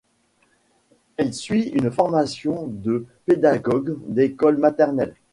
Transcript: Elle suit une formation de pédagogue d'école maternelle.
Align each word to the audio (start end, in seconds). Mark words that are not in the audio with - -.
Elle 1.17 1.31
suit 1.31 1.67
une 1.69 1.91
formation 1.91 2.65
de 2.65 3.05
pédagogue 3.27 3.99
d'école 4.07 4.57
maternelle. 4.57 5.13